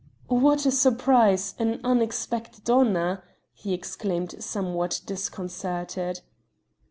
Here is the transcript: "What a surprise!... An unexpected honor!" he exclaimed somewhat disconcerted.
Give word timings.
"What 0.29 0.65
a 0.65 0.71
surprise!... 0.71 1.53
An 1.59 1.79
unexpected 1.83 2.67
honor!" 2.71 3.23
he 3.53 3.71
exclaimed 3.71 4.33
somewhat 4.43 4.99
disconcerted. 5.05 6.21